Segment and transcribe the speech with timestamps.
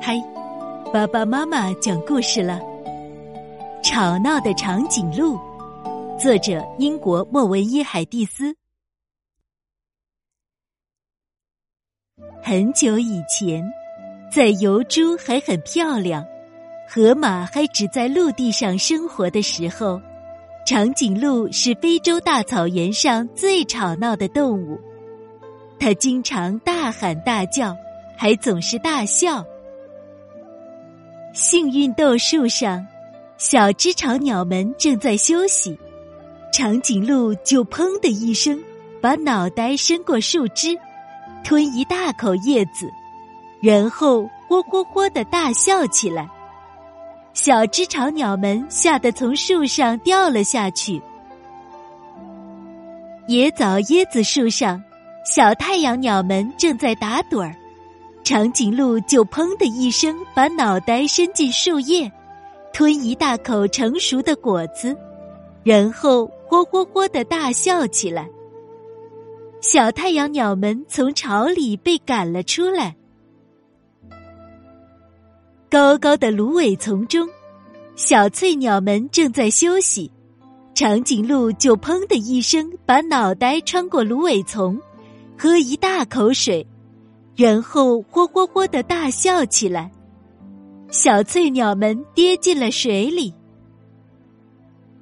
[0.00, 0.16] 嗨，
[0.92, 2.60] 爸爸妈妈讲故事了。
[3.82, 5.38] 吵闹的长颈鹿，
[6.18, 8.54] 作者英国莫文伊海蒂斯。
[12.42, 13.62] 很久以前，
[14.30, 16.24] 在疣猪还很漂亮，
[16.88, 20.00] 河马还只在陆地上生活的时候，
[20.64, 24.80] 长颈鹿是非洲大草原上最吵闹的动物。
[25.78, 27.76] 它经常大喊大叫，
[28.16, 29.44] 还总是大笑。
[31.38, 32.84] 幸运豆树上，
[33.36, 35.78] 小知巢鸟们正在休息，
[36.52, 38.60] 长颈鹿就砰的一声，
[39.00, 40.76] 把脑袋伸过树枝，
[41.44, 42.90] 吞一大口叶子，
[43.62, 46.28] 然后霍霍霍的大笑起来。
[47.34, 51.00] 小知巢鸟们吓得从树上掉了下去。
[53.28, 54.82] 野枣椰子树上。
[55.24, 57.54] 小太阳鸟们正在打盹儿，
[58.28, 62.12] 长颈鹿就砰的一声把脑袋伸进树叶，
[62.74, 64.94] 吞一大口成熟的果子，
[65.64, 68.28] 然后霍霍霍的大笑起来。
[69.62, 72.94] 小太阳鸟们从巢里被赶了出来。
[75.70, 77.26] 高高的芦苇丛中，
[77.96, 80.12] 小翠鸟们正在休息，
[80.74, 84.78] 长颈鹿就砰的一声把脑袋穿过芦苇丛。
[85.38, 86.66] 喝一大口水，
[87.38, 89.88] 然后霍霍霍的大笑起来。
[90.90, 93.32] 小翠鸟们跌进了水里。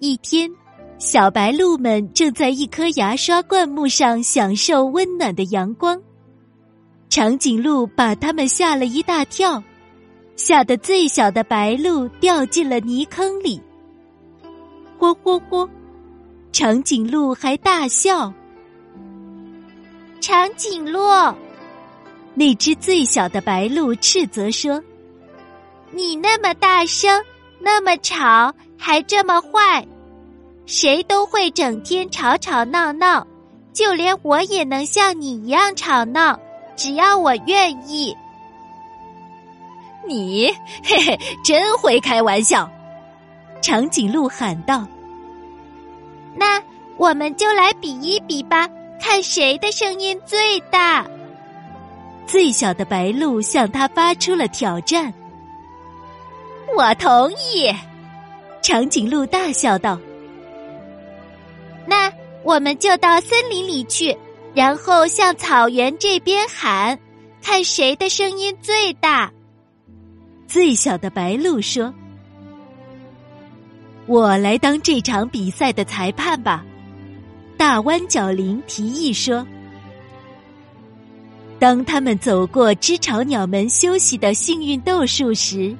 [0.00, 0.50] 一天，
[0.96, 6.00] 小白鹿们正在一棵牙刷灌木上享受温暖的阳光，
[7.10, 9.62] 长颈鹿把它们吓了一大跳，
[10.34, 13.60] 吓得最小的白鹿掉进了泥坑里。
[14.98, 15.68] 霍霍霍，
[16.50, 18.32] 长颈鹿还大笑。
[20.18, 20.98] 长颈鹿，
[22.34, 24.82] 那只最小的白鹭斥责说
[25.92, 27.22] ：“你那么大声，
[27.60, 29.86] 那么吵，还这么坏，
[30.64, 33.26] 谁都会整天吵吵闹闹，
[33.72, 36.38] 就连我也能像你一样吵闹，
[36.74, 38.16] 只要我愿意。”
[40.06, 42.68] 你嘿嘿，真会开玩笑！
[43.60, 44.86] 长颈鹿喊道
[46.34, 46.60] ：“那
[46.96, 48.68] 我们就来比一比吧。”
[49.02, 51.04] 看谁的声音最大？
[52.32, 55.12] 最小的白鹭向他发出了挑战。
[56.74, 57.70] 我同意，
[58.62, 60.00] 长颈鹿大笑道
[61.84, 62.10] ：“那
[62.42, 64.16] 我们就到森林里去，
[64.54, 66.98] 然后向草原这边喊，
[67.42, 69.30] 看谁的声音最大。”
[70.48, 71.92] 最小的白鹭说
[74.08, 76.64] ：“我来当这场比赛的裁判吧。”
[77.58, 79.46] 大弯角羚提议说
[81.62, 85.72] ：“当他们走过知巢鸟们休息的幸运豆树时，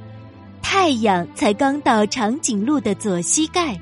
[0.62, 3.76] 太阳才刚到长颈鹿的左膝盖。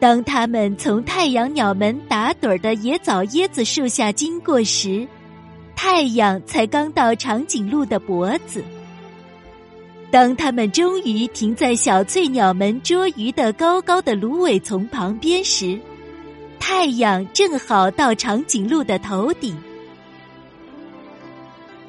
[0.00, 5.06] 当他们从太阳鸟们打盹儿的野枣椰子树下经过时，
[5.76, 8.60] 太阳才刚到长颈鹿的脖子。
[10.10, 15.78] 当他们终于停在小翠鸟们捉鱼的高高的芦苇丛旁边时。”
[16.58, 19.56] 太阳正好到长颈鹿的头顶。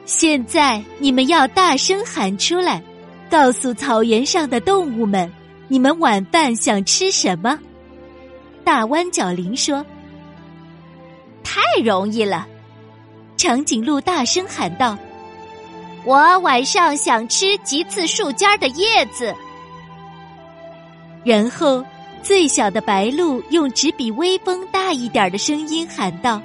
[0.05, 2.81] 现在你们要大声喊出来，
[3.29, 5.31] 告诉草原上的动物们，
[5.67, 7.59] 你们晚饭想吃什么？
[8.63, 9.85] 大弯角羚说
[11.43, 12.47] ：“太容易了。”
[13.37, 14.97] 长颈鹿大声喊道
[16.05, 19.33] ：“我晚上想吃棘刺树尖的叶子。”
[21.25, 21.83] 然后。
[22.23, 26.41] 最小的白鹭用只比微风大一点的声音喊道：“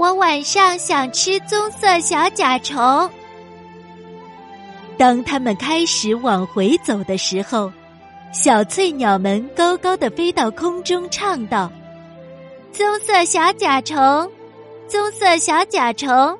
[0.00, 3.10] 我晚上想吃棕色小甲虫。”
[4.96, 7.70] 当他们开始往回走的时候，
[8.32, 11.70] 小翠鸟们高高的飞到空中，唱道
[12.72, 13.98] ：“棕色小甲虫，
[14.88, 16.38] 棕色小甲虫。”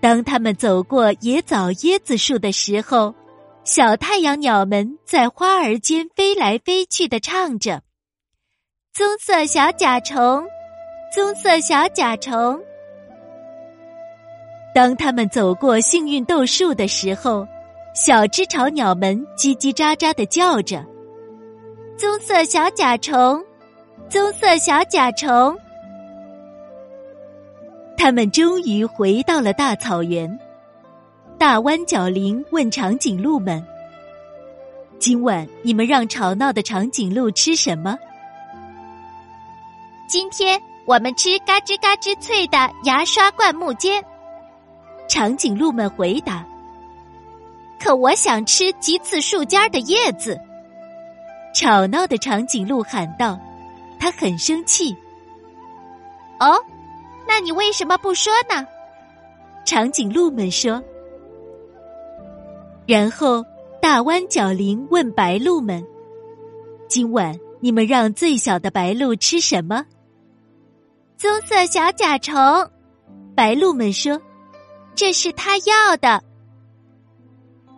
[0.00, 3.14] 当他们走过野枣椰子树的时候。
[3.66, 7.82] 小太阳鸟们在花儿间飞来飞去的唱着
[8.94, 10.46] ：“棕色小甲虫，
[11.16, 12.60] 棕色小甲虫。”
[14.74, 17.48] 当他们走过幸运豆树的时候，
[17.94, 20.84] 小知巢鸟们叽叽喳喳的叫着
[21.96, 23.42] ：“棕色小甲虫，
[24.10, 25.58] 棕色小甲虫。”
[27.96, 30.38] 他们终于回到了大草原。
[31.38, 33.64] 大弯角羚问长颈鹿们
[35.00, 37.98] ：“今晚你们让吵闹的长颈鹿吃什么
[40.06, 44.02] ？”“今天我们吃嘎吱嘎吱脆的牙刷灌木尖。”
[45.08, 46.44] 长颈鹿们回答
[47.78, 50.38] ：“可我想吃棘刺树尖的叶子。”
[51.54, 53.38] 吵闹的长颈鹿喊道
[53.98, 54.96] ：“他很生气。”
[56.38, 56.54] 哦，
[57.26, 58.66] 那你为什么不说呢？
[59.64, 60.82] 长颈鹿们说。
[62.86, 63.44] 然后
[63.80, 65.84] 大弯角羚问白鹿们
[66.88, 69.84] ：“今晚你们让最小的白鹿吃什么？”
[71.18, 72.36] 棕色小甲虫，
[73.34, 74.20] 白鹿们说
[74.94, 76.22] ：“这是他要的。”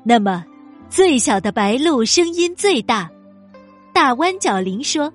[0.03, 0.45] 那么，
[0.91, 3.09] 最小的白鹿声音最大。
[3.93, 5.13] 大弯角羚说：“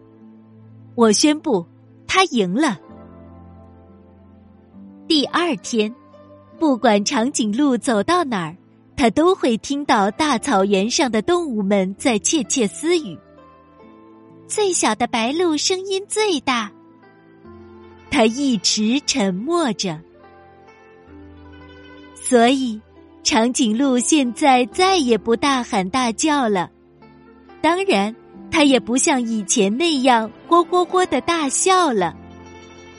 [0.96, 1.66] 我宣布，
[2.08, 2.80] 他赢了。”
[5.06, 5.94] 第二天，
[6.58, 8.56] 不管长颈鹿走到哪儿，
[8.96, 13.20] 它都会听到大草原上的动物们在窃窃私语。
[14.48, 16.72] 最小的白鹿声音最大。
[18.14, 20.00] 他一直沉默着，
[22.14, 22.80] 所以
[23.24, 26.70] 长颈鹿现在再也不大喊大叫了。
[27.60, 28.16] 当然，
[28.52, 32.16] 他也不像以前那样喔喔喔的大笑了。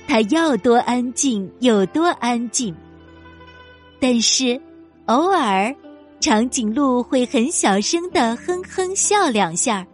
[0.09, 2.75] 他要多安静有多安静。
[4.01, 4.61] 但是，
[5.07, 5.73] 偶尔，
[6.19, 9.87] 长颈鹿会很小声的哼哼笑两下，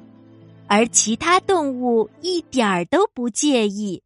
[0.66, 4.02] 而其他动物一点儿都不介意。